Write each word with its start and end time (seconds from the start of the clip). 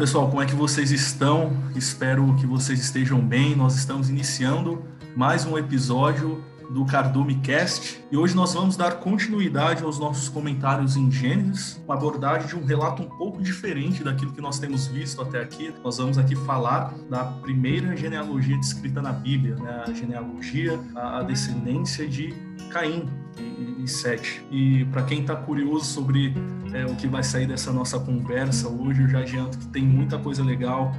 pessoal, 0.00 0.30
como 0.30 0.40
é 0.40 0.46
que 0.46 0.54
vocês 0.54 0.90
estão? 0.90 1.52
Espero 1.76 2.34
que 2.36 2.46
vocês 2.46 2.80
estejam 2.80 3.20
bem. 3.20 3.54
Nós 3.54 3.76
estamos 3.76 4.08
iniciando 4.08 4.82
mais 5.14 5.44
um 5.44 5.58
episódio 5.58 6.42
do 6.70 6.86
Cardume 6.86 7.34
Cast 7.40 8.02
e 8.10 8.16
hoje 8.16 8.34
nós 8.34 8.54
vamos 8.54 8.78
dar 8.78 8.92
continuidade 8.92 9.84
aos 9.84 9.98
nossos 9.98 10.26
comentários 10.26 10.96
em 10.96 11.10
Gênesis, 11.10 11.78
uma 11.84 11.96
abordagem 11.96 12.48
de 12.48 12.56
um 12.56 12.64
relato 12.64 13.02
um 13.02 13.10
pouco 13.10 13.42
diferente 13.42 14.02
daquilo 14.02 14.32
que 14.32 14.40
nós 14.40 14.58
temos 14.58 14.86
visto 14.86 15.20
até 15.20 15.42
aqui. 15.42 15.70
Nós 15.84 15.98
vamos 15.98 16.16
aqui 16.16 16.34
falar 16.34 16.94
da 17.10 17.22
primeira 17.22 17.94
genealogia 17.94 18.56
descrita 18.56 19.02
na 19.02 19.12
Bíblia, 19.12 19.56
né? 19.56 19.84
a 19.86 19.92
genealogia, 19.92 20.80
a 20.94 21.22
descendência 21.22 22.08
de 22.08 22.34
Caim 22.70 23.06
e, 23.38 23.82
e 23.84 23.88
Sete. 23.88 24.44
E 24.50 24.84
para 24.86 25.02
quem 25.02 25.20
está 25.20 25.34
curioso 25.34 25.84
sobre 25.84 26.34
é, 26.72 26.84
o 26.86 26.94
que 26.96 27.06
vai 27.06 27.22
sair 27.22 27.46
dessa 27.46 27.72
nossa 27.72 27.98
conversa 27.98 28.68
hoje, 28.68 29.02
eu 29.02 29.08
já 29.08 29.20
adianto 29.20 29.58
que 29.58 29.66
tem 29.68 29.82
muita 29.82 30.18
coisa 30.18 30.42
legal 30.42 30.94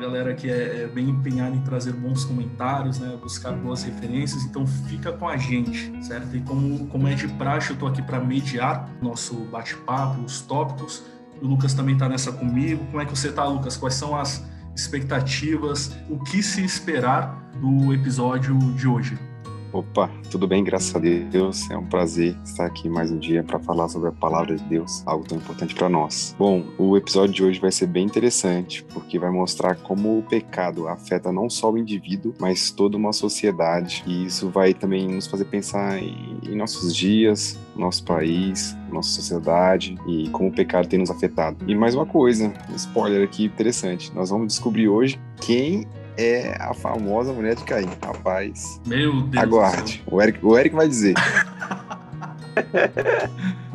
galera 0.00 0.34
que 0.34 0.50
é, 0.50 0.82
é, 0.82 0.86
bem 0.86 1.10
empenhada 1.10 1.54
em 1.54 1.60
trazer 1.60 1.92
bons 1.92 2.24
comentários, 2.24 2.98
né, 2.98 3.16
buscar 3.20 3.52
boas 3.52 3.82
referências, 3.82 4.42
então 4.44 4.66
fica 4.66 5.12
com 5.12 5.28
a 5.28 5.36
gente, 5.36 5.92
certo? 6.04 6.34
E 6.34 6.40
como, 6.40 6.86
como 6.86 7.06
é 7.06 7.14
de 7.14 7.28
praxe, 7.28 7.70
eu 7.70 7.74
estou 7.74 7.88
aqui 7.88 8.02
para 8.02 8.18
mediar 8.18 8.88
nosso 9.00 9.34
bate-papo, 9.44 10.22
os 10.22 10.40
tópicos, 10.40 11.04
o 11.40 11.46
Lucas 11.46 11.74
também 11.74 11.94
está 11.94 12.08
nessa 12.08 12.32
comigo. 12.32 12.84
Como 12.86 13.00
é 13.00 13.04
que 13.04 13.16
você 13.16 13.28
está, 13.28 13.44
Lucas? 13.44 13.76
Quais 13.76 13.94
são 13.94 14.16
as 14.16 14.44
expectativas, 14.74 15.96
o 16.08 16.18
que 16.18 16.42
se 16.42 16.64
esperar 16.64 17.50
do 17.60 17.92
episódio 17.92 18.58
de 18.74 18.88
hoje? 18.88 19.29
Opa, 19.72 20.10
tudo 20.32 20.48
bem, 20.48 20.64
graças 20.64 20.92
a 20.96 20.98
Deus. 20.98 21.70
É 21.70 21.78
um 21.78 21.86
prazer 21.86 22.36
estar 22.44 22.66
aqui 22.66 22.88
mais 22.88 23.12
um 23.12 23.18
dia 23.18 23.44
para 23.44 23.60
falar 23.60 23.88
sobre 23.88 24.08
a 24.08 24.12
palavra 24.12 24.56
de 24.56 24.64
Deus, 24.64 25.06
algo 25.06 25.24
tão 25.24 25.38
importante 25.38 25.76
para 25.76 25.88
nós. 25.88 26.34
Bom, 26.36 26.64
o 26.76 26.96
episódio 26.96 27.32
de 27.32 27.44
hoje 27.44 27.60
vai 27.60 27.70
ser 27.70 27.86
bem 27.86 28.04
interessante, 28.04 28.82
porque 28.92 29.16
vai 29.16 29.30
mostrar 29.30 29.76
como 29.76 30.18
o 30.18 30.22
pecado 30.24 30.88
afeta 30.88 31.30
não 31.30 31.48
só 31.48 31.70
o 31.70 31.78
indivíduo, 31.78 32.34
mas 32.40 32.72
toda 32.72 32.96
uma 32.96 33.12
sociedade. 33.12 34.02
E 34.08 34.24
isso 34.24 34.50
vai 34.50 34.74
também 34.74 35.06
nos 35.06 35.28
fazer 35.28 35.44
pensar 35.44 36.02
em, 36.02 36.40
nossos 36.56 36.94
dias, 36.94 37.56
nosso 37.76 38.04
país, 38.04 38.76
nossa 38.90 39.10
sociedade 39.10 39.96
e 40.06 40.28
como 40.30 40.48
o 40.48 40.52
pecado 40.52 40.88
tem 40.88 40.98
nos 40.98 41.10
afetado. 41.10 41.64
E 41.68 41.76
mais 41.76 41.94
uma 41.94 42.04
coisa, 42.04 42.52
um 42.68 42.74
spoiler 42.74 43.22
aqui 43.22 43.44
interessante: 43.44 44.12
nós 44.14 44.30
vamos 44.30 44.48
descobrir 44.48 44.88
hoje 44.88 45.18
quem 45.40 45.86
é 46.20 46.54
a 46.60 46.74
famosa 46.74 47.32
mulher 47.32 47.54
de 47.54 47.64
Caim. 47.64 47.88
Rapaz. 48.04 48.80
Meu 48.86 49.22
Deus. 49.22 49.42
Aguarde. 49.42 50.02
O 50.06 50.20
Eric, 50.20 50.44
o 50.44 50.58
Eric 50.58 50.76
vai 50.76 50.86
dizer. 50.86 51.14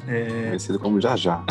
é... 0.07 0.47
Conhecido 0.49 0.77
como 0.79 1.01
Já 1.01 1.15
Já. 1.15 1.43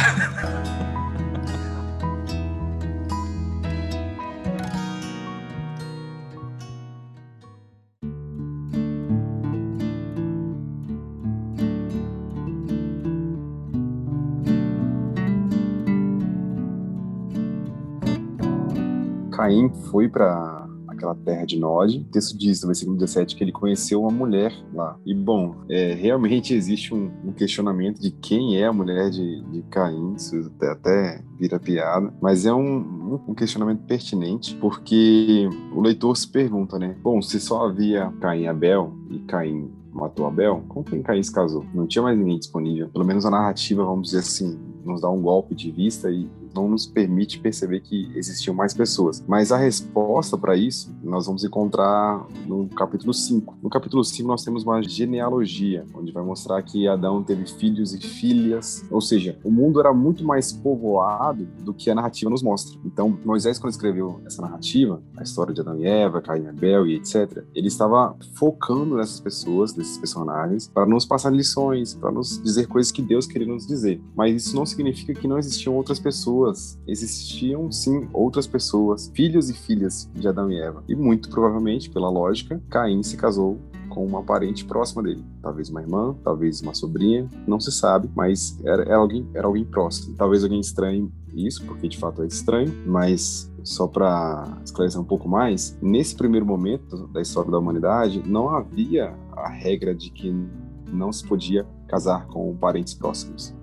Caim 19.33 19.69
foi 19.91 20.09
para 20.09 20.64
aquela 21.05 21.15
terra 21.15 21.45
de 21.45 21.59
Nod. 21.59 21.99
O 21.99 22.05
texto 22.05 22.37
diz 22.37 22.63
no 22.63 22.69
versículo 22.69 22.97
17 22.97 23.37
que 23.37 23.45
ele 23.45 23.53
conheceu 23.53 24.01
uma 24.01 24.11
mulher 24.11 24.53
lá. 24.73 24.99
E, 25.05 25.15
bom, 25.15 25.57
é, 25.69 25.93
realmente 25.93 26.55
existe 26.55 26.95
um, 26.95 27.11
um, 27.25 27.33
questionamento 27.33 28.01
de 28.01 28.11
quem 28.11 28.57
é 28.57 28.67
a 28.67 28.73
mulher 28.73 29.11
de, 29.11 29.43
de 29.43 29.63
Caim, 29.71 30.15
isso 30.15 30.51
até, 30.57 30.71
até 30.71 31.25
vira 31.39 31.61
piada, 31.61 32.13
mas 32.21 32.47
é 32.47 32.53
um, 32.53 33.21
um, 33.29 33.35
questionamento 33.35 33.83
pertinente, 33.83 34.55
porque 34.57 35.49
o 35.75 35.81
leitor 35.81 36.17
se 36.17 36.29
pergunta, 36.29 36.79
né? 36.79 36.97
Bom, 37.03 37.21
se 37.21 37.39
só 37.39 37.67
havia 37.67 38.13
Caim 38.21 38.43
e 38.43 38.47
Abel, 38.47 38.93
e 39.11 39.19
Caim 39.21 39.71
matou 39.93 40.27
Abel, 40.27 40.65
com 40.69 40.83
quem 40.83 41.03
Caim 41.03 41.23
se 41.23 41.33
casou? 41.33 41.65
Não 41.75 41.87
tinha 41.87 42.03
mais 42.03 42.19
ninguém 42.19 42.39
disponível. 42.39 42.89
Pelo 42.89 43.05
menos 43.05 43.27
a 43.27 43.31
narrativa, 43.31 43.85
vamos 43.85 44.09
dizer 44.09 44.21
assim, 44.21 44.59
nos 44.85 45.01
dá 45.01 45.11
um 45.11 45.21
golpe 45.21 45.55
de 45.55 45.71
vista 45.71 46.11
e 46.11 46.29
não 46.55 46.69
nos 46.69 46.87
permite 46.87 47.39
perceber 47.39 47.81
que 47.81 48.11
existiam 48.15 48.55
mais 48.55 48.73
pessoas. 48.73 49.23
Mas 49.27 49.51
a 49.51 49.57
resposta 49.57 50.39
para 50.39 50.57
isso 50.57 50.95
nós 51.03 51.27
vamos 51.27 51.45
encontrar 51.45 52.27
no 52.47 52.69
capítulo 52.69 53.13
5. 53.13 53.59
No 53.63 53.69
capítulo 53.69 54.05
5 54.05 54.27
nós 54.27 54.45
temos 54.45 54.65
uma 54.65 54.83
genealogia, 54.83 55.85
onde 55.95 56.13
vai 56.13 56.23
mostrar 56.23 56.63
que 56.63 56.87
Adão 56.87 57.23
teve 57.23 57.47
filhos 57.47 57.93
e 57.95 58.01
filhas, 58.01 58.85
ou 58.91 59.01
seja, 59.01 59.39
o 59.45 59.51
mundo 59.51 59.81
era 59.81 59.93
muito 59.93 60.25
mais 60.25 60.53
povoado 60.53 61.47
do 61.63 61.75
que 61.75 61.91
a 61.91 61.95
narrativa 61.95 62.31
nos 62.31 62.43
mostra. 62.43 62.79
Então, 62.85 63.19
Moisés, 63.25 63.59
quando 63.59 63.73
escreveu 63.73 64.21
essa 64.25 64.41
narrativa, 64.41 65.03
a 65.17 65.23
história 65.23 65.53
de 65.53 65.61
Adão 65.61 65.79
e 65.79 65.87
Eva, 65.87 66.21
Caim 66.21 66.45
e 66.45 66.49
Abel 66.49 66.87
e 66.87 66.97
etc., 66.97 67.45
ele 67.55 67.69
estava 67.69 68.17
focando 68.35 68.97
nessas 68.97 69.21
pessoas, 69.21 69.75
nesses 69.75 69.99
personagens, 69.99 70.69
para 70.69 70.87
nos 70.87 71.05
passar 71.05 71.31
lições, 71.31 71.95
para 71.95 72.11
nos 72.11 72.41
dizer 72.43 72.67
coisas 72.67 72.93
que 72.93 73.03
Deus 73.03 73.27
queria 73.27 73.47
nos 73.47 73.67
dizer. 73.67 74.01
Mas 74.15 74.47
isso 74.47 74.57
não 74.57 74.67
significa 74.67 75.15
que 75.15 75.29
não 75.29 75.39
existiam 75.39 75.75
outras 75.75 75.99
pessoas 75.99 76.44
pessoas, 76.45 76.79
existiam 76.87 77.71
sim 77.71 78.09
outras 78.13 78.47
pessoas, 78.47 79.11
filhos 79.15 79.49
e 79.49 79.55
filhas 79.55 80.11
de 80.15 80.27
Adão 80.29 80.51
e 80.51 80.61
Eva. 80.61 80.83
E 80.89 80.95
muito 80.95 81.29
provavelmente, 81.31 81.91
pela 81.91 82.11
lógica, 82.11 82.61
Caim 82.69 83.03
se 83.03 83.17
casou 83.17 83.59
com 83.89 84.05
uma 84.05 84.23
parente 84.23 84.65
próxima 84.65 85.03
dele. 85.03 85.25
Talvez 85.41 85.71
uma 85.71 85.81
irmã, 85.81 86.17
talvez 86.25 86.61
uma 86.61 86.75
sobrinha, 86.75 87.29
não 87.47 87.61
se 87.61 87.71
sabe, 87.71 88.11
mas 88.15 88.59
era, 88.65 88.83
era, 88.83 88.97
alguém, 88.97 89.27
era 89.33 89.47
alguém 89.47 89.65
próximo. 89.65 90.17
Talvez 90.17 90.43
alguém 90.43 90.61
estranhe 90.61 91.11
isso, 91.33 91.65
porque 91.65 91.89
de 91.89 91.97
fato 91.97 92.23
é 92.23 92.27
estranho, 92.27 92.73
mas 92.87 93.51
só 93.63 93.87
para 93.87 94.59
esclarecer 94.65 95.01
um 95.01 95.05
pouco 95.05 95.29
mais, 95.29 95.79
nesse 95.81 96.15
primeiro 96.15 96.45
momento 96.45 97.07
da 97.09 97.23
história 97.23 97.51
da 97.51 97.59
humanidade, 97.59 98.23
não 98.27 98.51
havia 98.51 99.17
a 99.33 99.49
regra 99.49 99.95
de 99.95 100.11
que 100.11 100.31
não 100.93 101.13
se 101.13 101.27
podia 101.27 101.67
casar 101.89 102.27
com 102.27 102.55
parentes 102.57 102.95
próximos. 102.95 103.55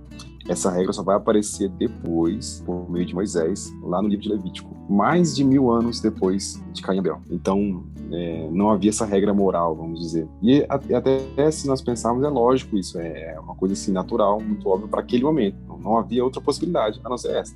Essa 0.48 0.72
regra 0.72 0.92
só 0.92 1.04
vai 1.04 1.16
aparecer 1.16 1.70
depois, 1.70 2.64
por 2.66 2.90
meio 2.90 3.06
de 3.06 3.14
Moisés, 3.14 3.72
lá 3.84 4.02
no 4.02 4.08
livro 4.08 4.24
de 4.24 4.30
Levítico, 4.30 4.76
mais 4.90 5.36
de 5.36 5.44
mil 5.44 5.72
anos 5.72 6.00
depois 6.00 6.62
de 6.74 6.82
Caim 6.82 7.00
Abel. 7.00 7.22
Então, 7.30 7.84
é, 8.12 8.50
não 8.52 8.70
havia 8.70 8.90
essa 8.90 9.06
regra 9.06 9.34
moral, 9.34 9.76
vamos 9.76 10.00
dizer. 10.00 10.28
E 10.42 10.66
até 10.70 11.52
se 11.52 11.68
nós 11.68 11.82
pensarmos, 11.82 12.24
é 12.24 12.30
lógico 12.30 12.78
isso, 12.78 13.00
é, 13.00 13.34
é 13.34 13.40
uma 13.40 13.56
coisa 13.56 13.74
assim 13.74 13.92
natural, 13.92 14.42
muito 14.42 14.68
óbvio 14.68 14.88
para 14.88 15.02
aquele 15.02 15.24
momento. 15.24 15.58
Não 15.82 15.98
havia 15.98 16.24
outra 16.24 16.42
possibilidade 16.42 17.00
a 17.04 17.10
não 17.10 17.18
ser 17.18 17.36
essa. 17.36 17.56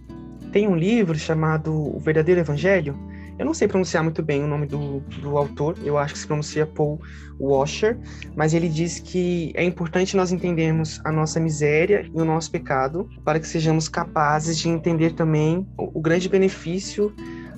Tem 0.52 0.68
um 0.68 0.76
livro 0.76 1.18
chamado 1.18 1.74
O 1.74 2.00
Verdadeiro 2.00 2.40
Evangelho, 2.40 2.98
eu 3.38 3.46
não 3.46 3.54
sei 3.54 3.68
pronunciar 3.68 4.04
muito 4.04 4.24
bem 4.24 4.44
o 4.44 4.48
nome 4.48 4.66
do, 4.66 5.00
do 5.22 5.38
autor, 5.38 5.78
eu 5.84 5.98
acho 5.98 6.14
que 6.14 6.20
se 6.20 6.28
pronuncia 6.28 6.66
Paul 6.66 7.00
Washer, 7.40 7.98
mas 8.36 8.54
ele 8.54 8.70
diz 8.70 9.00
que 9.00 9.52
é 9.56 9.64
importante 9.64 10.16
nós 10.16 10.32
entendermos 10.32 11.02
a 11.04 11.12
nossa 11.12 11.40
miséria 11.40 12.10
e 12.14 12.22
o 12.22 12.26
nosso 12.26 12.50
pecado 12.50 13.10
para 13.24 13.40
que 13.40 13.48
sejamos 13.48 13.90
capazes 13.90 14.58
de 14.58 14.70
entender 14.70 15.14
também 15.14 15.68
o, 15.78 16.00
o 16.00 16.02
grande 16.02 16.30
benefício 16.30 17.14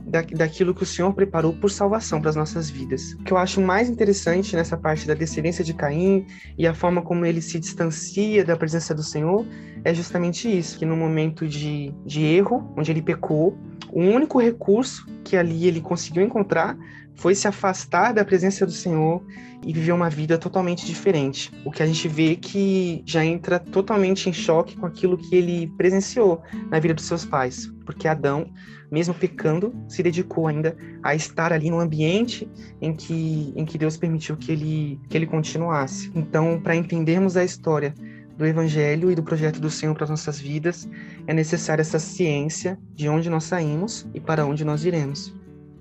da, 0.08 0.22
daquilo 0.22 0.74
que 0.74 0.84
o 0.84 0.86
Senhor 0.86 1.14
preparou 1.14 1.54
por 1.54 1.70
salvação 1.70 2.20
para 2.20 2.30
as 2.30 2.36
nossas 2.36 2.70
vidas. 2.70 3.14
O 3.14 3.24
que 3.24 3.34
eu 3.34 3.38
acho 3.38 3.62
mais 3.62 3.90
interessante 3.90 4.56
nessa 4.56 4.78
parte 4.78 5.06
da 5.06 5.14
descendência 5.14 5.64
de 5.64 5.74
Caim 5.74 6.26
e 6.58 6.66
a 6.66 6.74
forma 6.74 7.02
como 7.02 7.26
ele 7.26 7.42
se 7.42 7.60
distancia 7.60 8.44
da 8.44 8.56
presença 8.56 8.96
do 8.96 9.04
Senhor 9.04 9.46
é 9.84 9.94
justamente 9.94 10.48
isso, 10.48 10.80
que 10.80 10.86
no 10.86 10.96
momento 10.96 11.48
de, 11.48 11.94
de 12.06 12.24
erro, 12.24 12.74
onde 12.76 12.92
ele 12.92 13.02
pecou, 13.02 13.58
o 13.92 14.02
único 14.02 14.40
recurso 14.40 15.06
que 15.24 15.36
ali 15.36 15.68
ele 15.68 15.82
conseguiu 15.82 16.24
encontrar 16.24 16.78
foi 17.16 17.34
se 17.34 17.48
afastar 17.48 18.14
da 18.14 18.24
presença 18.24 18.66
do 18.66 18.72
Senhor 18.72 19.24
e 19.66 19.74
viver 19.74 19.92
uma 19.92 20.10
vida 20.10 20.38
totalmente 20.38 20.86
diferente. 20.86 21.52
O 21.66 21.72
que 21.72 21.82
a 21.82 21.86
gente 21.86 22.08
vê 22.08 22.36
que 22.36 23.02
já 23.06 23.26
entra 23.26 23.60
totalmente 23.60 24.30
em 24.30 24.34
choque 24.34 24.78
com 24.78 24.86
aquilo 24.86 25.18
que 25.18 25.36
ele 25.36 25.68
presenciou 25.78 26.42
na 26.70 26.80
vida 26.80 26.94
dos 26.94 27.06
seus 27.06 27.26
pais, 27.26 27.72
porque 27.86 28.08
Adão, 28.08 28.52
mesmo 28.92 29.16
pecando, 29.16 29.74
se 29.90 30.04
dedicou 30.04 30.48
ainda 30.48 30.78
a 31.02 31.16
estar 31.16 31.52
ali 31.52 31.72
no 31.72 31.80
ambiente 31.80 32.48
em 32.80 32.94
que, 32.94 33.52
em 33.56 33.66
que 33.66 33.78
Deus 33.78 33.98
permitiu 33.98 34.38
que 34.38 34.52
ele, 34.52 35.00
que 35.10 35.18
ele 35.18 35.26
continuasse. 35.26 36.12
Então, 36.14 36.62
para 36.62 36.76
entendermos 36.76 37.36
a 37.36 37.44
história 37.44 37.94
do 38.38 38.46
Evangelho 38.46 39.12
e 39.12 39.16
do 39.16 39.24
projeto 39.24 39.60
do 39.60 39.70
Senhor 39.70 39.94
para 39.96 40.04
as 40.04 40.10
nossas 40.10 40.40
vidas, 40.40 40.88
é 41.26 41.34
necessária 41.34 41.82
essa 41.82 42.00
ciência 42.00 42.78
de 42.94 43.10
onde 43.10 43.30
nós 43.30 43.46
saímos 43.46 44.06
e 44.14 44.20
para 44.20 44.46
onde 44.46 44.64
nós 44.64 44.86
iremos. 44.86 45.34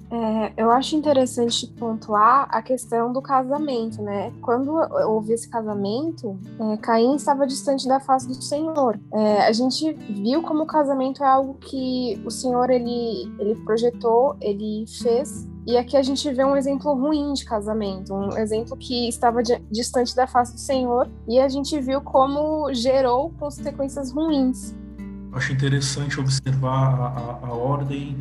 É, 0.08 0.52
eu 0.56 0.70
acho 0.70 0.94
interessante 0.94 1.66
pontuar 1.66 2.46
a 2.50 2.62
questão 2.62 3.12
do 3.12 3.20
casamento, 3.20 4.00
né? 4.00 4.32
Quando 4.40 4.72
houve 5.08 5.32
esse 5.32 5.48
casamento, 5.48 6.38
é, 6.60 6.76
Caim 6.76 7.16
estava 7.16 7.44
distante 7.46 7.88
da 7.88 7.98
face 7.98 8.28
do 8.28 8.40
Senhor. 8.40 8.98
É, 9.12 9.46
a 9.46 9.52
gente 9.52 9.92
viu 9.92 10.42
como 10.42 10.62
o 10.62 10.66
casamento 10.66 11.24
é 11.24 11.26
algo 11.26 11.54
que 11.54 12.22
o 12.24 12.30
Senhor 12.30 12.70
ele, 12.70 13.32
ele 13.40 13.56
projetou, 13.64 14.36
ele 14.40 14.84
fez 15.02 15.48
e 15.66 15.76
aqui 15.76 15.96
a 15.96 16.02
gente 16.02 16.32
vê 16.32 16.44
um 16.44 16.56
exemplo 16.56 16.94
ruim 16.94 17.32
de 17.32 17.44
casamento, 17.44 18.14
um 18.14 18.38
exemplo 18.38 18.76
que 18.76 19.08
estava 19.08 19.42
distante 19.70 20.14
da 20.14 20.26
face 20.26 20.54
do 20.54 20.60
Senhor, 20.60 21.08
e 21.26 21.40
a 21.40 21.48
gente 21.48 21.80
viu 21.80 22.00
como 22.00 22.72
gerou 22.72 23.30
consequências 23.30 24.12
ruins. 24.12 24.72
Acho 25.32 25.52
interessante 25.52 26.20
observar 26.20 26.94
a, 26.94 27.46
a, 27.46 27.48
a 27.48 27.52
ordem 27.52 28.16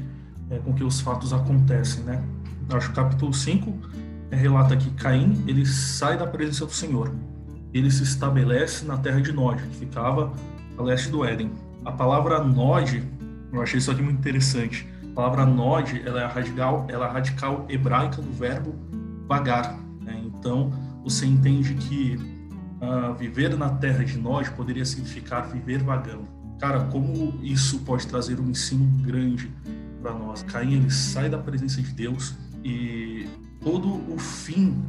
é, 0.49 0.57
com 0.57 0.73
que 0.73 0.83
os 0.83 0.99
fatos 0.99 1.31
acontecem, 1.33 2.03
né? 2.03 2.23
Acho 2.71 2.89
que 2.89 2.95
capítulo 2.95 3.31
5 3.31 3.73
é, 4.31 4.35
relata 4.35 4.75
que 4.75 4.89
Caim, 4.91 5.43
ele 5.47 5.67
sai 5.67 6.17
da 6.17 6.25
presença 6.25 6.65
do 6.65 6.71
Senhor. 6.71 7.13
Ele 7.71 7.91
se 7.91 8.01
estabelece 8.01 8.85
na 8.85 8.97
terra 8.97 9.21
de 9.21 9.31
Nod, 9.31 9.61
que 9.61 9.75
ficava 9.75 10.33
a 10.77 10.81
leste 10.81 11.09
do 11.09 11.23
Éden. 11.23 11.51
A 11.83 11.91
palavra 11.91 12.43
Nod, 12.43 13.03
eu 13.53 13.61
achei 13.61 13.77
isso 13.77 13.91
aqui 13.91 14.01
muito 14.01 14.17
interessante. 14.17 14.94
A 15.15 15.23
palavra 15.23 15.45
Nod, 15.45 16.03
ela 16.05 16.19
é 16.19 16.25
a 16.25 16.27
radical, 16.27 16.85
ela 16.89 17.07
é 17.07 17.09
radical 17.09 17.65
hebraica 17.69 18.21
do 18.21 18.33
verbo 18.33 18.75
vagar. 19.25 19.79
Né? 20.01 20.21
Então, 20.25 20.73
você 21.05 21.25
entende 21.25 21.73
que 21.75 22.17
uh, 22.81 23.13
viver 23.15 23.57
na 23.57 23.69
terra 23.69 24.03
de 24.03 24.17
Nod 24.17 24.51
poderia 24.51 24.83
significar 24.83 25.47
viver 25.47 25.81
vagando. 25.81 26.27
Cara, 26.59 26.81
como 26.87 27.39
isso 27.41 27.79
pode 27.85 28.05
trazer 28.05 28.41
um 28.41 28.49
ensino 28.49 28.85
grande 29.03 29.49
para 30.01 30.13
nós? 30.13 30.43
Caim 30.43 30.73
ele 30.73 30.91
sai 30.91 31.29
da 31.29 31.37
presença 31.37 31.81
de 31.81 31.93
Deus 31.93 32.35
e 32.61 33.25
todo 33.61 33.87
o 34.13 34.19
fim 34.19 34.83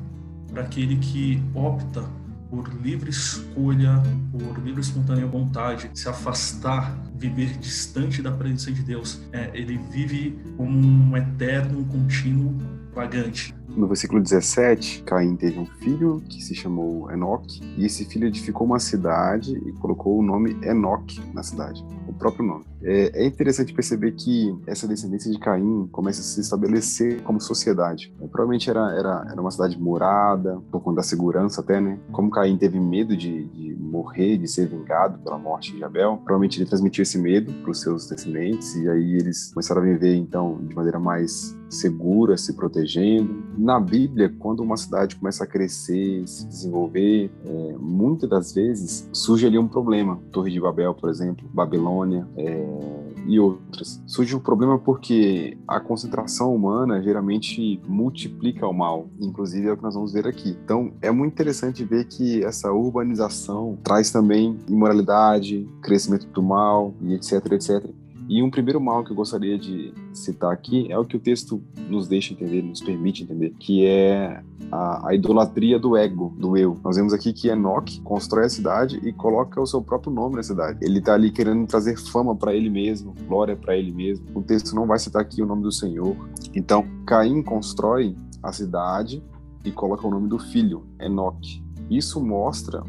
para 0.50 0.62
aquele 0.62 0.96
que 0.96 1.40
opta 1.54 2.02
por 2.50 2.68
livre 2.82 3.10
escolha, 3.10 4.02
por 4.30 4.62
livre 4.62 4.80
espontânea 4.80 5.26
vontade, 5.26 5.90
se 5.94 6.08
afastar, 6.08 6.96
viver 7.14 7.56
distante 7.58 8.22
da 8.22 8.30
presença 8.30 8.70
de 8.70 8.82
Deus, 8.82 9.20
é, 9.32 9.50
ele 9.54 9.78
vive 9.90 10.38
como 10.56 10.78
um 10.78 11.16
eterno, 11.16 11.84
contínuo 11.86 12.56
vagante. 12.94 13.54
No 13.68 13.86
versículo 13.86 14.22
17, 14.22 15.02
Caim 15.02 15.36
teve 15.36 15.58
um 15.58 15.66
filho 15.66 16.22
que 16.28 16.42
se 16.42 16.54
chamou 16.54 17.10
Enoque, 17.10 17.60
e 17.76 17.84
esse 17.84 18.04
filho 18.04 18.26
edificou 18.28 18.66
uma 18.66 18.78
cidade 18.78 19.56
e 19.56 19.72
colocou 19.72 20.18
o 20.18 20.22
nome 20.22 20.56
Enoque 20.62 21.20
na 21.32 21.42
cidade, 21.42 21.84
o 22.06 22.12
próprio 22.12 22.44
nome. 22.46 22.64
É, 22.82 23.24
é 23.24 23.26
interessante 23.26 23.72
perceber 23.72 24.12
que 24.12 24.56
essa 24.66 24.86
descendência 24.86 25.30
de 25.30 25.38
Caim 25.38 25.88
começa 25.90 26.20
a 26.20 26.24
se 26.24 26.40
estabelecer 26.40 27.22
como 27.22 27.40
sociedade. 27.40 28.12
É, 28.20 28.26
provavelmente 28.26 28.70
era, 28.70 28.92
era, 28.94 29.26
era 29.30 29.40
uma 29.40 29.50
cidade 29.50 29.78
morada, 29.80 30.60
por 30.70 30.80
conta 30.80 30.96
da 30.96 31.02
segurança 31.02 31.60
até, 31.60 31.80
né? 31.80 31.98
Como 32.12 32.30
Caim 32.30 32.56
teve 32.56 32.78
medo 32.78 33.16
de, 33.16 33.44
de 33.48 33.74
morrer, 33.74 34.36
de 34.38 34.46
ser 34.46 34.66
vingado 34.66 35.18
pela 35.18 35.38
morte 35.38 35.74
de 35.74 35.82
Abel, 35.82 36.16
provavelmente 36.18 36.58
ele 36.58 36.68
transmitiu 36.68 37.02
esse 37.02 37.18
medo 37.18 37.52
para 37.62 37.70
os 37.70 37.80
seus 37.80 38.08
descendentes, 38.08 38.74
e 38.76 38.88
aí 38.88 39.16
eles 39.16 39.52
começaram 39.52 39.80
a 39.80 39.84
viver, 39.84 40.14
então, 40.14 40.58
de 40.66 40.74
maneira 40.74 40.98
mais 40.98 41.56
segura, 41.68 42.36
se 42.36 42.54
protegendo. 42.54 43.34
Na 43.56 43.80
Bíblia, 43.80 44.32
quando 44.38 44.60
uma 44.60 44.76
cidade 44.76 45.16
começa 45.16 45.44
a 45.44 45.46
crescer, 45.46 46.26
se 46.26 46.46
desenvolver, 46.46 47.30
é, 47.44 47.76
muitas 47.78 48.28
das 48.28 48.52
vezes 48.52 49.08
surge 49.12 49.46
ali 49.46 49.58
um 49.58 49.68
problema. 49.68 50.18
Torre 50.30 50.50
de 50.50 50.60
Babel, 50.60 50.94
por 50.94 51.08
exemplo, 51.08 51.48
Babilônia 51.52 52.26
é, 52.36 53.06
e 53.26 53.40
outras. 53.40 54.02
Surge 54.06 54.36
um 54.36 54.40
problema 54.40 54.78
porque 54.78 55.56
a 55.66 55.80
concentração 55.80 56.54
humana 56.54 57.02
geralmente 57.02 57.80
multiplica 57.86 58.66
o 58.66 58.72
mal, 58.72 59.08
inclusive 59.18 59.66
é 59.66 59.72
o 59.72 59.76
que 59.76 59.82
nós 59.82 59.94
vamos 59.94 60.12
ver 60.12 60.26
aqui. 60.26 60.56
Então, 60.64 60.92
é 61.00 61.10
muito 61.10 61.32
interessante 61.32 61.84
ver 61.84 62.04
que 62.04 62.44
essa 62.44 62.72
urbanização 62.72 63.78
traz 63.82 64.10
também 64.10 64.58
imoralidade, 64.68 65.68
crescimento 65.82 66.26
do 66.28 66.42
mal 66.42 66.94
e 67.00 67.14
etc, 67.14 67.52
etc. 67.52 67.90
E 68.28 68.42
um 68.42 68.50
primeiro 68.50 68.80
mal 68.80 69.04
que 69.04 69.12
eu 69.12 69.16
gostaria 69.16 69.56
de 69.56 69.94
citar 70.12 70.52
aqui 70.52 70.90
é 70.90 70.98
o 70.98 71.04
que 71.04 71.16
o 71.16 71.20
texto 71.20 71.62
nos 71.88 72.08
deixa 72.08 72.32
entender, 72.32 72.60
nos 72.60 72.80
permite 72.80 73.22
entender, 73.22 73.54
que 73.58 73.86
é 73.86 74.42
a, 74.70 75.08
a 75.08 75.14
idolatria 75.14 75.78
do 75.78 75.96
ego, 75.96 76.34
do 76.36 76.56
eu. 76.56 76.76
Nós 76.82 76.96
vemos 76.96 77.12
aqui 77.12 77.32
que 77.32 77.48
Enoch 77.48 78.00
constrói 78.02 78.46
a 78.46 78.48
cidade 78.48 79.00
e 79.04 79.12
coloca 79.12 79.60
o 79.60 79.66
seu 79.66 79.80
próprio 79.80 80.12
nome 80.12 80.36
na 80.36 80.42
cidade. 80.42 80.78
Ele 80.82 80.98
está 80.98 81.14
ali 81.14 81.30
querendo 81.30 81.66
trazer 81.66 81.96
fama 81.96 82.34
para 82.34 82.52
ele 82.52 82.68
mesmo, 82.68 83.14
glória 83.28 83.54
para 83.54 83.76
ele 83.76 83.92
mesmo. 83.92 84.26
O 84.34 84.42
texto 84.42 84.74
não 84.74 84.86
vai 84.86 84.98
citar 84.98 85.22
aqui 85.22 85.40
o 85.40 85.46
nome 85.46 85.62
do 85.62 85.70
Senhor. 85.70 86.16
Então, 86.52 86.84
Caim 87.06 87.42
constrói 87.42 88.16
a 88.42 88.50
cidade 88.52 89.22
e 89.64 89.70
coloca 89.70 90.06
o 90.06 90.10
nome 90.10 90.28
do 90.28 90.38
filho, 90.38 90.84
Enoch. 91.00 91.62
Isso 91.88 92.20
mostra 92.20 92.82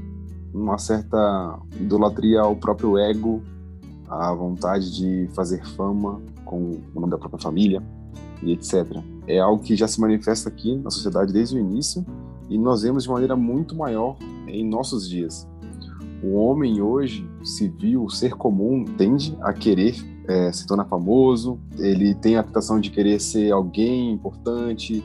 uma 0.51 0.80
certa 0.80 1.60
idolatria 1.80 2.42
ao 2.42 2.56
próprio 2.56 2.98
ego 2.98 3.44
a 4.09 4.33
vontade 4.33 4.95
de 4.95 5.30
fazer 5.33 5.65
fama 5.75 6.21
com 6.45 6.57
o 6.57 7.00
nome 7.00 7.12
da 7.12 7.18
própria 7.18 7.42
família 7.42 7.83
e 8.42 8.54
etc. 8.54 8.86
É 9.27 9.39
algo 9.39 9.62
que 9.62 9.75
já 9.75 9.88
se 9.88 10.00
manifesta 10.00 10.50
aqui 10.50 10.75
na 10.75 10.89
sociedade 10.89 11.33
desde 11.33 11.56
o 11.56 11.59
início 11.59 12.06
e 12.50 12.57
nós 12.57 12.81
vemos 12.81 13.04
de 13.04 13.09
maneira 13.09 13.36
muito 13.36 13.75
maior 13.75 14.18
em 14.48 14.65
nossos 14.65 15.09
dias. 15.09 15.48
O 16.24 16.33
homem 16.36 16.81
hoje, 16.81 17.30
civil, 17.44 18.09
ser 18.09 18.33
comum, 18.33 18.86
tende 18.98 19.38
a 19.42 19.54
querer 19.54 19.95
é, 20.27 20.51
se 20.51 20.65
tornar 20.65 20.86
famoso, 20.86 21.60
ele 21.77 22.13
tem 22.15 22.36
a 22.36 22.44
tentação 22.44 22.80
de 22.80 22.89
querer 22.89 23.19
ser 23.19 23.51
alguém 23.51 24.12
importante, 24.12 25.03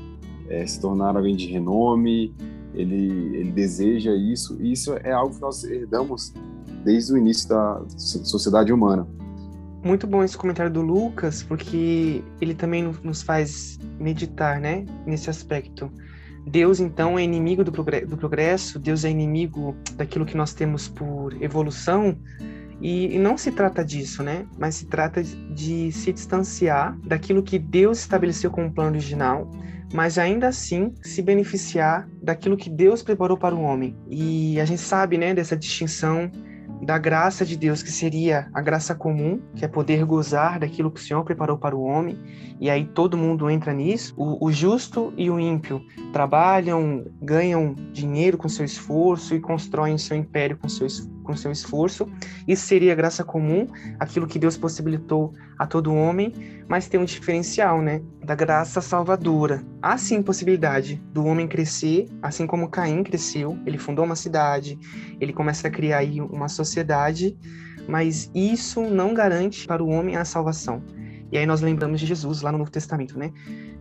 é, 0.49 0.67
se 0.67 0.81
tornar 0.81 1.17
alguém 1.17 1.37
de 1.37 1.47
renome, 1.47 2.35
ele, 2.75 3.37
ele 3.37 3.53
deseja 3.53 4.15
isso, 4.15 4.57
e 4.61 4.73
isso 4.73 4.95
é 4.95 5.13
algo 5.13 5.35
que 5.35 5.41
nós 5.41 5.63
herdamos 5.65 6.33
desde 6.85 7.13
o 7.13 7.19
início 7.19 7.49
da 7.49 7.83
sociedade 7.97 8.73
humana. 8.73 9.07
Muito 9.85 10.07
bom 10.07 10.23
esse 10.23 10.37
comentário 10.37 10.73
do 10.73 10.81
Lucas, 10.81 11.43
porque 11.43 12.23
ele 12.41 12.55
também 12.55 12.95
nos 13.03 13.23
faz 13.23 13.79
meditar, 13.99 14.61
né, 14.61 14.85
nesse 15.07 15.29
aspecto. 15.29 15.91
Deus, 16.47 16.81
então, 16.81 17.19
é 17.19 17.23
inimigo 17.23 17.65
do 17.65 17.73
progresso, 17.73 18.79
Deus 18.79 19.05
é 19.05 19.11
inimigo 19.11 19.77
daquilo 19.95 20.27
que 20.27 20.37
nós 20.37 20.53
temos 20.53 20.89
por 20.89 21.41
evolução, 21.41 22.17
e, 22.83 23.17
não 23.17 23.39
se 23.39 23.53
trata 23.53 23.85
disso, 23.85 24.25
né? 24.25 24.45
Mas 24.59 24.75
se 24.75 24.87
trata 24.87 25.23
de 25.23 25.93
se 25.93 26.13
distanciar 26.13 26.99
daquilo 27.07 27.41
que 27.41 27.57
Deus 27.57 28.01
estabeleceu 28.01 28.51
como 28.51 28.73
plano 28.73 28.91
original, 28.91 29.49
mas 29.95 30.19
ainda 30.19 30.49
assim 30.49 30.93
se 31.01 31.23
beneficiar 31.23 32.09
daquilo 32.21 32.57
que 32.57 32.69
Deus 32.69 33.01
preparou 33.01 33.37
para 33.37 33.55
o 33.55 33.63
homem. 33.63 33.97
E 34.09 34.59
a 34.59 34.65
gente 34.65 34.81
sabe, 34.81 35.17
né, 35.17 35.33
dessa 35.33 35.57
distinção 35.57 36.29
da 36.83 36.99
graça 36.99 37.47
de 37.47 37.57
Deus, 37.57 37.83
que 37.83 37.93
seria 37.93 38.49
a 38.53 38.61
graça 38.61 38.95
comum, 38.95 39.41
que 39.55 39.65
é 39.65 39.69
poder 39.69 40.05
gozar 40.05 40.59
daquilo 40.59 40.91
que 40.91 41.01
o 41.01 41.03
Senhor 41.03 41.23
preparou 41.25 41.57
para 41.57 41.77
o 41.77 41.83
homem, 41.83 42.19
e 42.61 42.69
aí 42.69 42.85
todo 42.85 43.17
mundo 43.17 43.49
entra 43.49 43.73
nisso. 43.73 44.13
O, 44.17 44.47
o 44.47 44.53
justo 44.53 45.13
e 45.17 45.31
o 45.31 45.39
ímpio 45.39 45.81
trabalham, 46.13 47.05
ganham 47.23 47.75
dinheiro 47.93 48.37
com 48.37 48.49
seu 48.49 48.65
esforço 48.65 49.35
e 49.35 49.41
constroem 49.41 49.97
seu 49.97 50.17
império 50.17 50.59
com 50.59 50.69
seu, 50.69 50.89
com 51.23 51.37
seu 51.37 51.51
esforço. 51.51 52.09
Isso 52.47 52.67
seria 52.67 52.95
graça 52.95 53.25
comum, 53.25 53.67
aquilo 53.99 54.27
que 54.27 54.39
Deus 54.39 54.57
possibilitou 54.57 55.33
a 55.59 55.67
todo 55.67 55.95
homem, 55.95 56.33
mas 56.69 56.89
tem 56.89 56.99
um 56.99 57.05
diferencial, 57.05 57.81
né? 57.81 58.03
Da 58.25 58.35
graça 58.35 58.81
salvadora. 58.81 59.63
Há 59.81 59.97
sim 59.97 60.23
possibilidade 60.23 61.03
do 61.13 61.25
homem 61.25 61.47
crescer, 61.47 62.07
assim 62.21 62.47
como 62.47 62.69
Caim 62.69 63.03
cresceu, 63.03 63.59
ele 63.67 63.79
fundou 63.79 64.05
uma 64.05 64.17
cidade, 64.17 64.79
ele 65.21 65.33
começa 65.33 65.69
a 65.69 65.71
criar 65.71 65.99
aí 65.99 66.21
uma 66.21 66.49
sociedade, 66.49 67.37
mas 67.89 68.31
isso 68.35 68.83
não 68.83 69.15
garante 69.15 69.67
para 69.67 69.83
o 69.83 69.89
homem 69.89 70.17
a 70.17 70.25
salvação. 70.25 70.83
E 71.31 71.39
aí 71.39 71.47
nós 71.47 71.63
lembramos 71.63 71.99
de 71.99 72.07
Jesus 72.07 72.43
lá 72.43 72.53
no 72.53 72.59
Novo 72.59 72.71
Testamento, 72.71 73.19
né? 73.19 73.33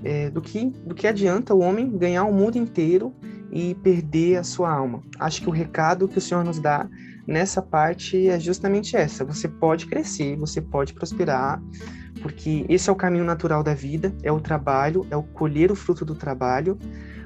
É, 0.04 0.30
do, 0.30 0.42
que, 0.42 0.70
do 0.86 0.96
que 0.96 1.06
adianta 1.06 1.54
o 1.54 1.60
homem 1.60 1.98
ganhar 1.98 2.24
o 2.24 2.34
mundo 2.34 2.58
inteiro 2.58 3.14
e 3.52 3.76
perder 3.76 4.38
a 4.38 4.44
sua 4.44 4.72
alma. 4.72 5.04
Acho 5.20 5.42
que 5.42 5.50
o 5.50 5.52
recado 5.52 6.08
que 6.08 6.18
o 6.18 6.22
Senhor 6.22 6.44
nos 6.46 6.60
dá 6.60 6.88
nessa 7.28 7.62
parte 7.62 8.28
é 8.28 8.40
justamente 8.40 8.96
essa. 8.96 9.24
Você 9.26 9.48
pode 9.48 9.86
crescer, 9.86 10.36
você 10.36 10.62
pode 10.62 10.94
prosperar, 10.94 11.62
porque 12.22 12.66
esse 12.70 12.90
é 12.90 12.94
o 12.94 12.96
caminho 12.96 13.24
natural 13.24 13.64
da 13.64 13.74
vida, 13.74 14.14
é 14.24 14.32
o 14.32 14.40
trabalho, 14.40 15.06
é 15.10 15.16
o 15.16 15.24
colher 15.24 15.72
o 15.72 15.76
fruto 15.76 16.04
do 16.04 16.16
trabalho, 16.16 16.78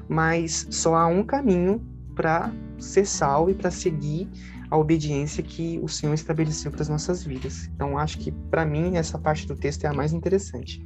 mas 0.08 0.66
só 0.70 0.94
há 0.94 1.06
um 1.06 1.22
caminho 1.22 1.84
para 2.14 2.50
ser 2.78 3.06
salvo 3.06 3.50
e 3.50 3.54
para 3.54 3.70
seguir 3.70 4.28
a 4.70 4.76
obediência 4.76 5.42
que 5.42 5.78
o 5.82 5.88
Senhor 5.88 6.14
estabeleceu 6.14 6.70
para 6.70 6.82
as 6.82 6.88
nossas 6.88 7.22
vidas. 7.22 7.70
Então, 7.74 7.98
acho 7.98 8.18
que 8.18 8.32
para 8.32 8.64
mim 8.64 8.96
essa 8.96 9.18
parte 9.18 9.46
do 9.46 9.54
texto 9.54 9.84
é 9.84 9.88
a 9.88 9.92
mais 9.92 10.12
interessante. 10.12 10.84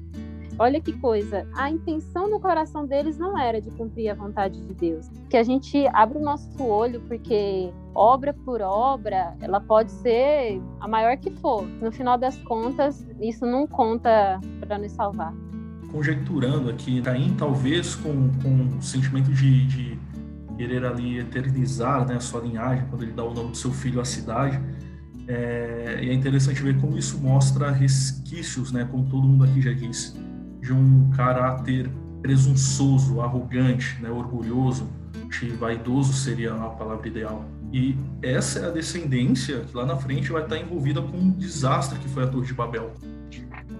Olha 0.62 0.78
que 0.78 0.92
coisa, 0.92 1.48
a 1.54 1.70
intenção 1.70 2.28
no 2.28 2.38
coração 2.38 2.84
deles 2.84 3.16
não 3.16 3.38
era 3.38 3.62
de 3.62 3.70
cumprir 3.70 4.10
a 4.10 4.14
vontade 4.14 4.60
de 4.60 4.74
Deus. 4.74 5.08
Que 5.30 5.38
a 5.38 5.42
gente 5.42 5.86
abra 5.94 6.18
o 6.18 6.22
nosso 6.22 6.62
olho, 6.62 7.00
porque 7.08 7.72
obra 7.94 8.34
por 8.34 8.60
obra, 8.60 9.34
ela 9.40 9.58
pode 9.58 9.90
ser 9.90 10.60
a 10.78 10.86
maior 10.86 11.16
que 11.16 11.30
for. 11.30 11.66
No 11.80 11.90
final 11.90 12.18
das 12.18 12.36
contas, 12.42 13.08
isso 13.22 13.46
não 13.46 13.66
conta 13.66 14.38
para 14.60 14.76
nos 14.76 14.92
salvar. 14.92 15.32
Conjecturando 15.90 16.68
aqui, 16.68 17.00
Caim 17.00 17.34
talvez 17.38 17.94
com, 17.94 18.28
com 18.42 18.76
o 18.76 18.82
sentimento 18.82 19.32
de, 19.32 19.66
de 19.66 19.98
querer 20.58 20.84
ali 20.84 21.20
eternizar 21.20 22.06
né, 22.06 22.16
a 22.16 22.20
sua 22.20 22.42
linhagem, 22.42 22.84
quando 22.90 23.04
ele 23.04 23.12
dá 23.12 23.24
o 23.24 23.32
nome 23.32 23.52
do 23.52 23.56
seu 23.56 23.72
filho 23.72 23.98
à 23.98 24.04
cidade, 24.04 24.60
é, 25.26 26.00
e 26.02 26.10
é 26.10 26.12
interessante 26.12 26.62
ver 26.62 26.78
como 26.78 26.98
isso 26.98 27.18
mostra 27.18 27.70
resquícios, 27.70 28.70
né, 28.70 28.86
como 28.90 29.06
todo 29.08 29.26
mundo 29.26 29.44
aqui 29.44 29.62
já 29.62 29.72
disse, 29.72 30.28
de 30.60 30.72
um 30.72 31.10
caráter 31.10 31.90
presunçoso, 32.20 33.20
arrogante, 33.20 34.00
né, 34.00 34.10
orgulhoso, 34.10 34.88
que 35.30 35.48
vaidoso 35.48 36.12
seria 36.12 36.52
a 36.52 36.68
palavra 36.70 37.08
ideal. 37.08 37.44
E 37.72 37.96
essa 38.22 38.60
é 38.60 38.66
a 38.66 38.70
descendência 38.70 39.60
que 39.60 39.76
lá 39.76 39.86
na 39.86 39.96
frente 39.96 40.30
vai 40.32 40.42
estar 40.42 40.58
envolvida 40.58 41.00
com 41.00 41.16
um 41.16 41.30
desastre 41.30 41.98
que 41.98 42.08
foi 42.08 42.24
a 42.24 42.26
Torre 42.26 42.46
de 42.46 42.54
Babel. 42.54 42.92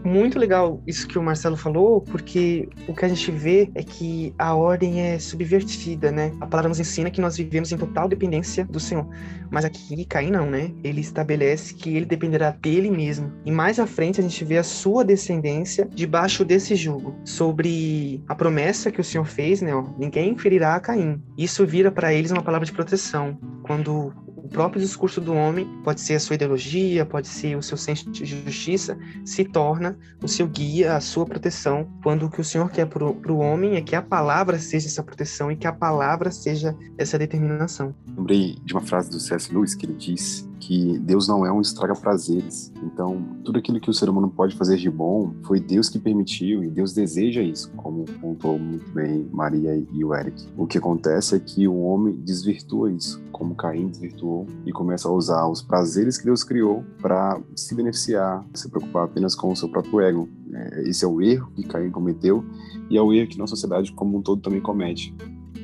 Muito 0.05 0.39
legal 0.39 0.83
isso 0.87 1.07
que 1.07 1.19
o 1.19 1.23
Marcelo 1.23 1.57
falou, 1.57 2.01
porque 2.01 2.69
o 2.89 2.95
que 2.95 3.05
a 3.05 3.09
gente 3.09 3.31
vê 3.31 3.71
é 3.75 3.83
que 3.83 4.35
a 4.39 4.55
ordem 4.55 5.01
é 5.01 5.19
subvertida, 5.19 6.11
né? 6.11 6.33
A 6.41 6.47
palavra 6.47 6.69
nos 6.69 6.81
ensina 6.81 7.11
que 7.11 7.21
nós 7.21 7.37
vivemos 7.37 7.71
em 7.73 7.77
total 7.77 8.09
dependência 8.09 8.65
do 8.65 8.81
Senhor. 8.81 9.07
Mas 9.51 9.65
aqui 9.65 10.05
Caim 10.05 10.31
não, 10.31 10.47
né? 10.47 10.73
Ele 10.83 11.01
estabelece 11.01 11.75
que 11.75 11.97
ele 11.97 12.07
dependerá 12.07 12.51
dele 12.51 12.91
mesmo. 12.91 13.33
E 13.45 13.51
mais 13.51 13.79
à 13.79 13.87
frente 13.87 14.21
a 14.21 14.23
gente 14.23 14.45
vê 14.45 14.59
a 14.59 14.63
sua 14.63 15.05
descendência 15.05 15.89
debaixo 15.93 16.45
desse 16.45 16.75
jugo, 16.75 17.15
sobre 17.25 18.23
a 18.29 18.35
promessa 18.35 18.91
que 18.91 19.01
o 19.01 19.05
Senhor 19.05 19.25
fez, 19.25 19.61
né? 19.61 19.73
Ninguém 19.99 20.37
ferirá 20.37 20.75
a 20.75 20.81
Caim. 20.81 21.21
Isso 21.37 21.67
vira 21.67 21.91
para 21.91 22.13
eles 22.13 22.31
uma 22.31 22.43
palavra 22.43 22.67
de 22.67 22.73
proteção. 22.73 23.39
Quando 23.63 24.13
próprio 24.51 24.83
discurso 24.83 25.21
do 25.21 25.33
homem, 25.33 25.67
pode 25.85 26.01
ser 26.01 26.15
a 26.15 26.21
sua 26.21 26.35
ideologia, 26.35 27.07
pode 27.07 27.29
ser 27.29 27.57
o 27.57 27.63
seu 27.63 27.77
senso 27.77 28.11
de 28.11 28.25
justiça, 28.25 28.99
se 29.25 29.45
torna 29.45 29.97
o 30.23 30.29
seu 30.29 30.47
guia, 30.47 30.97
a 30.97 31.01
sua 31.01 31.25
proteção, 31.25 31.89
quando 32.03 32.27
o 32.27 32.31
que 32.31 32.41
o 32.41 32.45
Senhor 32.45 32.71
quer 32.71 32.87
para 32.87 33.05
o 33.05 33.39
homem 33.39 33.77
é 33.77 33.81
que 33.81 33.95
a 33.95 34.03
palavra 34.03 34.59
seja 34.59 34.89
essa 34.89 35.03
proteção 35.03 35.51
e 35.51 35.57
que 35.57 35.67
a 35.67 35.73
palavra 35.73 36.31
seja 36.31 36.77
essa 36.99 37.19
determinação. 37.19 37.95
Lembrei 38.17 38.59
de 38.65 38.75
uma 38.75 38.83
frase 38.83 39.11
do 39.11 39.21
C.S. 39.21 39.53
Lewis 39.53 39.75
que 39.75 39.87
ele 39.87 39.95
diz 39.95 40.50
que 40.61 40.99
Deus 40.99 41.27
não 41.27 41.45
é 41.45 41.51
um 41.51 41.61
estraga-prazeres. 41.61 42.73
Então, 42.83 43.25
tudo 43.45 43.59
aquilo 43.59 43.81
que 43.81 43.91
o 43.91 43.95
ser 43.95 44.09
humano 44.09 44.29
pode 44.29 44.55
fazer 44.55 44.77
de 44.77 44.91
bom 44.91 45.33
foi 45.43 45.59
Deus 45.59 45.89
que 45.89 45.99
permitiu 45.99 46.63
e 46.63 46.71
Deus 46.71 46.93
deseja 46.93 47.43
isso, 47.43 47.71
como 47.73 48.05
pontuou 48.05 48.59
muito 48.59 48.89
bem 48.93 49.29
Maria 49.33 49.75
e 49.93 50.05
o 50.05 50.15
Eric. 50.15 50.47
O 50.57 50.67
que 50.67 50.79
acontece 50.79 51.35
é 51.35 51.41
que 51.41 51.67
o 51.67 51.81
homem 51.81 52.15
desvirtua 52.15 52.93
isso, 52.93 53.21
como 53.33 53.55
Caim 53.55 53.89
desvirtuou, 53.89 54.47
e 54.67 54.71
começa 54.71 55.09
a 55.09 55.13
usar 55.13 55.49
os 55.49 55.63
prazeres 55.63 56.19
que 56.19 56.27
Deus 56.27 56.45
criou 56.45 56.85
para 57.01 57.41
se 57.57 57.75
beneficiar, 57.75 58.45
se 58.55 58.69
preocupar 58.69 59.05
apenas 59.05 59.35
com 59.35 59.51
o 59.51 59.57
seu 59.57 59.69
próprio 59.69 60.01
ego. 60.01 60.29
É, 60.53 60.89
esse 60.89 61.05
é 61.05 61.09
o 61.09 61.23
erro 61.23 61.51
que 61.55 61.63
Caim 61.63 61.91
cometeu 61.91 62.45
e 62.91 62.99
é 62.99 63.03
o 63.03 63.13
erro 63.13 63.29
que 63.29 63.39
nossa 63.39 63.55
sociedade 63.55 63.93
como 63.93 64.19
um 64.19 64.23
todo 64.23 64.43
também 64.43 64.61
comete. 64.61 65.15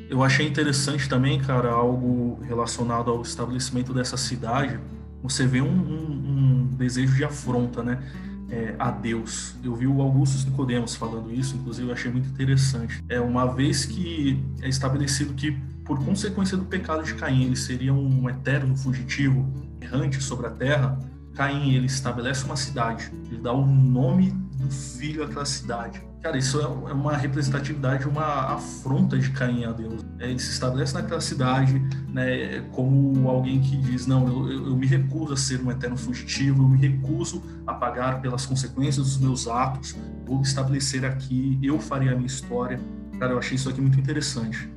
Eu 0.09 0.23
achei 0.23 0.47
interessante 0.47 1.09
também, 1.09 1.41
cara, 1.41 1.71
algo 1.71 2.41
relacionado 2.43 3.11
ao 3.11 3.23
estabelecimento 3.23 3.93
dessa 3.93 4.17
cidade. 4.17 4.79
Você 5.23 5.47
vê 5.47 5.61
um, 5.61 5.67
um, 5.67 6.29
um 6.29 6.67
desejo 6.77 7.15
de 7.15 7.25
afronta, 7.25 7.83
né? 7.83 8.03
É, 8.49 8.77
a 8.79 8.93
Deus. 8.93 9.57
Eu 9.65 9.75
vi 9.75 9.89
o 9.89 10.01
Augusto 10.01 10.49
Nicodemos 10.49 10.95
falando 10.95 11.33
isso, 11.33 11.57
inclusive 11.57 11.89
eu 11.89 11.93
achei 11.93 12.13
muito 12.13 12.29
interessante. 12.29 13.03
É 13.09 13.21
uma 13.21 13.45
vez 13.53 13.85
que 13.85 14.41
é 14.63 14.69
estabelecido 14.69 15.35
que 15.35 15.51
por 15.85 16.05
consequência 16.05 16.57
do 16.57 16.65
pecado 16.65 17.03
de 17.03 17.15
Caim, 17.15 17.45
ele 17.45 17.57
seria 17.57 17.93
um 17.93 18.29
eterno 18.29 18.77
fugitivo 18.77 19.45
errante 19.81 20.23
sobre 20.23 20.47
a 20.47 20.51
terra. 20.51 20.99
Caim 21.37 21.75
ele 21.75 21.87
estabelece 21.87 22.45
uma 22.45 22.57
cidade, 22.57 23.11
ele 23.31 23.41
dá 23.41 23.53
o 23.53 23.67
nome 23.67 24.31
do 24.31 24.71
filho 24.71 25.23
àquela 25.23 25.45
cidade. 25.45 26.03
Cara, 26.23 26.39
isso 26.39 26.61
é 26.61 26.67
uma 26.67 27.17
representatividade, 27.17 28.09
uma 28.09 28.55
afronta 28.55 29.17
de 29.17 29.31
Caim 29.31 29.65
a 29.65 29.71
Deus. 29.71 30.05
É, 30.19 30.29
ele 30.29 30.41
se 30.41 30.51
estabelece 30.51 30.93
naquela 30.95 31.21
cidade 31.21 31.81
né, 32.09 32.65
como 32.73 33.29
alguém 33.29 33.61
que 33.61 33.77
diz: 33.77 34.09
Não, 34.09 34.27
eu, 34.27 34.67
eu 34.67 34.77
me 34.77 34.87
recuso 34.87 35.35
a 35.35 35.37
ser 35.37 35.63
um 35.63 35.71
eterno 35.71 35.97
fugitivo, 35.97 36.65
eu 36.65 36.69
me 36.69 36.79
recuso 36.79 37.43
a 37.65 37.75
pagar 37.75 38.21
pelas 38.21 38.45
consequências 38.45 39.07
dos 39.07 39.19
meus 39.19 39.47
atos, 39.47 39.95
vou 40.25 40.39
me 40.39 40.43
estabelecer 40.43 41.05
aqui, 41.05 41.61
eu 41.63 41.79
farei 41.79 42.09
a 42.09 42.15
minha 42.15 42.27
história. 42.27 42.81
Cara, 43.21 43.33
eu 43.33 43.39
achei 43.39 43.55
isso 43.55 43.69
aqui 43.69 43.81
muito 43.81 44.01
interessante. 44.01 44.69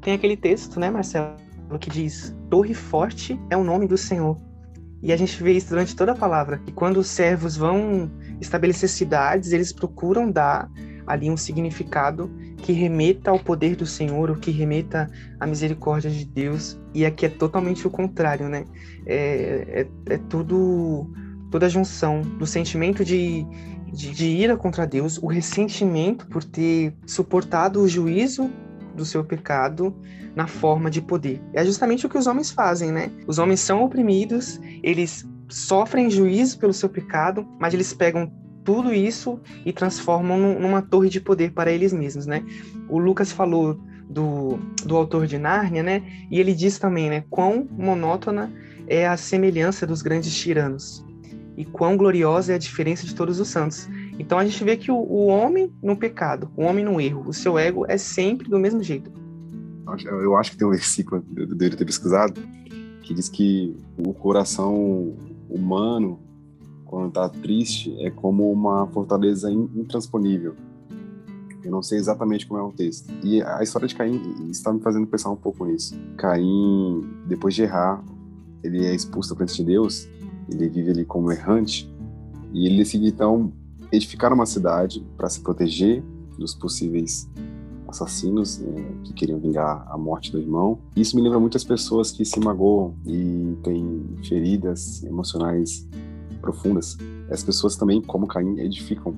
Tem 0.00 0.14
aquele 0.14 0.36
texto, 0.36 0.80
né, 0.80 0.90
Marcelo, 0.90 1.36
que 1.78 1.90
diz: 1.90 2.34
Torre 2.50 2.74
forte 2.74 3.38
é 3.48 3.56
o 3.56 3.62
nome 3.62 3.86
do 3.86 3.96
Senhor. 3.96 4.36
E 5.02 5.12
a 5.12 5.16
gente 5.16 5.42
vê 5.42 5.52
isso 5.52 5.68
durante 5.68 5.94
toda 5.94 6.12
a 6.12 6.16
palavra. 6.16 6.60
E 6.66 6.72
quando 6.72 6.98
os 6.98 7.06
servos 7.06 7.56
vão 7.56 8.10
estabelecer 8.40 8.88
cidades, 8.88 9.52
eles 9.52 9.72
procuram 9.72 10.30
dar 10.30 10.70
ali 11.06 11.30
um 11.30 11.36
significado 11.36 12.30
que 12.58 12.72
remeta 12.72 13.30
ao 13.30 13.38
poder 13.38 13.76
do 13.76 13.86
Senhor, 13.86 14.30
ou 14.30 14.36
que 14.36 14.50
remeta 14.50 15.08
à 15.38 15.46
misericórdia 15.46 16.10
de 16.10 16.24
Deus. 16.24 16.78
E 16.92 17.06
aqui 17.06 17.26
é 17.26 17.28
totalmente 17.28 17.86
o 17.86 17.90
contrário, 17.90 18.48
né? 18.48 18.64
É, 19.06 19.86
é, 20.08 20.14
é 20.14 20.18
tudo 20.28 21.08
toda 21.50 21.66
a 21.66 21.68
junção 21.68 22.22
do 22.22 22.44
sentimento 22.44 23.04
de, 23.04 23.46
de, 23.92 24.10
de 24.10 24.26
ira 24.26 24.56
contra 24.56 24.86
Deus, 24.86 25.16
o 25.18 25.26
ressentimento 25.26 26.26
por 26.26 26.42
ter 26.42 26.92
suportado 27.06 27.80
o 27.80 27.88
juízo 27.88 28.50
do 28.96 29.04
seu 29.04 29.24
pecado 29.24 29.94
na 30.34 30.46
forma 30.46 30.90
de 30.90 31.00
poder. 31.00 31.40
É 31.52 31.64
justamente 31.64 32.06
o 32.06 32.08
que 32.08 32.18
os 32.18 32.26
homens 32.26 32.50
fazem, 32.50 32.90
né? 32.90 33.10
Os 33.26 33.38
homens 33.38 33.60
são 33.60 33.84
oprimidos, 33.84 34.60
eles 34.82 35.24
sofrem 35.48 36.10
juízo 36.10 36.58
pelo 36.58 36.72
seu 36.72 36.88
pecado, 36.88 37.46
mas 37.60 37.72
eles 37.72 37.92
pegam 37.92 38.32
tudo 38.64 38.92
isso 38.92 39.40
e 39.64 39.72
transformam 39.72 40.58
numa 40.58 40.82
torre 40.82 41.08
de 41.08 41.20
poder 41.20 41.52
para 41.52 41.70
eles 41.70 41.92
mesmos, 41.92 42.26
né? 42.26 42.44
O 42.88 42.98
Lucas 42.98 43.30
falou 43.30 43.80
do, 44.10 44.58
do 44.84 44.96
autor 44.96 45.26
de 45.26 45.38
Nárnia, 45.38 45.82
né? 45.82 46.02
E 46.30 46.40
ele 46.40 46.52
diz 46.52 46.78
também, 46.78 47.08
né? 47.08 47.24
Quão 47.30 47.68
monótona 47.70 48.52
é 48.88 49.06
a 49.06 49.16
semelhança 49.16 49.86
dos 49.86 50.02
grandes 50.02 50.34
tiranos 50.34 51.04
e 51.56 51.64
quão 51.64 51.96
gloriosa 51.96 52.52
é 52.52 52.54
a 52.56 52.58
diferença 52.58 53.06
de 53.06 53.14
todos 53.14 53.40
os 53.40 53.48
santos. 53.48 53.88
Então 54.18 54.38
a 54.38 54.44
gente 54.44 54.62
vê 54.64 54.76
que 54.76 54.90
o, 54.90 54.96
o 54.96 55.26
homem 55.26 55.72
no 55.82 55.96
pecado, 55.96 56.50
o 56.56 56.62
homem 56.62 56.84
no 56.84 57.00
erro, 57.00 57.24
o 57.26 57.32
seu 57.32 57.58
ego 57.58 57.84
é 57.88 57.98
sempre 57.98 58.48
do 58.48 58.58
mesmo 58.58 58.82
jeito. 58.82 59.10
Eu 60.04 60.36
acho 60.36 60.50
que 60.50 60.56
tem 60.56 60.66
um 60.66 60.70
versículo, 60.70 61.24
eu 61.36 61.46
deveria 61.46 61.76
ter 61.76 61.84
pesquisado, 61.84 62.40
que 63.02 63.14
diz 63.14 63.28
que 63.28 63.76
o 63.96 64.12
coração 64.12 65.14
humano 65.48 66.18
quando 66.86 67.08
está 67.08 67.28
triste, 67.28 67.94
é 68.00 68.10
como 68.10 68.50
uma 68.50 68.86
fortaleza 68.86 69.50
intransponível. 69.50 70.54
Eu 71.62 71.70
não 71.70 71.82
sei 71.82 71.98
exatamente 71.98 72.46
como 72.46 72.60
é 72.60 72.62
o 72.62 72.72
texto. 72.72 73.12
E 73.24 73.42
a 73.42 73.62
história 73.62 73.88
de 73.88 73.94
Caim 73.94 74.48
está 74.50 74.72
me 74.72 74.80
fazendo 74.80 75.06
pensar 75.06 75.30
um 75.30 75.36
pouco 75.36 75.66
nisso. 75.66 75.98
Caim, 76.16 77.04
depois 77.26 77.54
de 77.54 77.62
errar, 77.62 78.02
ele 78.62 78.86
é 78.86 78.94
expulso 78.94 79.30
da 79.30 79.36
frente 79.36 79.56
de 79.56 79.64
Deus, 79.64 80.08
ele 80.48 80.68
vive 80.68 80.92
ali 80.92 81.04
como 81.04 81.30
errante, 81.32 81.92
e 82.52 82.66
ele 82.66 82.78
decide 82.78 83.08
então 83.08 83.52
edificar 83.96 84.32
uma 84.32 84.46
cidade 84.46 85.04
para 85.16 85.28
se 85.28 85.40
proteger 85.40 86.02
dos 86.38 86.54
possíveis 86.54 87.28
assassinos 87.88 88.58
né, 88.58 88.84
que 89.04 89.12
queriam 89.12 89.38
vingar 89.38 89.86
a 89.88 89.96
morte 89.96 90.30
do 90.32 90.38
irmão. 90.38 90.78
Isso 90.94 91.16
me 91.16 91.22
lembra 91.22 91.38
muitas 91.38 91.64
pessoas 91.64 92.10
que 92.10 92.24
se 92.24 92.38
magoam 92.40 92.94
e 93.06 93.56
têm 93.62 94.04
feridas 94.28 95.02
emocionais 95.04 95.88
profundas. 96.40 96.96
As 97.30 97.42
pessoas 97.42 97.76
também, 97.76 98.02
como 98.02 98.26
Caim, 98.26 98.58
edificam, 98.60 99.14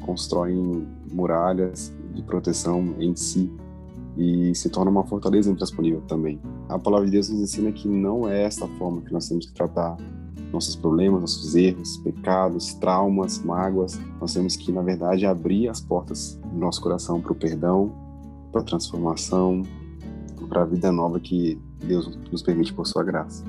constroem 0.00 0.86
muralhas 1.10 1.92
de 2.14 2.22
proteção 2.22 2.94
em 2.98 3.14
si 3.16 3.50
e 4.16 4.54
se 4.54 4.68
torna 4.68 4.90
uma 4.90 5.04
fortaleza 5.04 5.50
intransponível 5.50 6.02
também. 6.02 6.40
A 6.68 6.78
palavra 6.78 7.06
de 7.06 7.12
Deus 7.12 7.28
nos 7.30 7.40
ensina 7.40 7.72
que 7.72 7.88
não 7.88 8.28
é 8.28 8.42
esta 8.42 8.66
forma 8.78 9.00
que 9.00 9.12
nós 9.12 9.28
temos 9.28 9.46
que 9.46 9.52
tratar 9.52 9.96
nossos 10.52 10.76
problemas, 10.76 11.20
nossos 11.20 11.54
erros, 11.54 11.96
pecados, 11.98 12.74
traumas, 12.74 13.42
mágoas. 13.42 13.98
Nós 14.20 14.34
temos 14.34 14.56
que, 14.56 14.70
na 14.70 14.82
verdade, 14.82 15.26
abrir 15.26 15.68
as 15.68 15.80
portas 15.80 16.38
do 16.44 16.58
nosso 16.58 16.80
coração 16.80 17.20
para 17.20 17.32
o 17.32 17.34
perdão, 17.34 17.92
para 18.50 18.60
a 18.60 18.64
transformação, 18.64 19.62
para 20.48 20.62
a 20.62 20.64
vida 20.64 20.92
nova 20.92 21.18
que 21.18 21.58
Deus 21.84 22.18
nos 22.30 22.42
permite 22.42 22.72
por 22.72 22.86
sua 22.86 23.02
graça. 23.02 23.44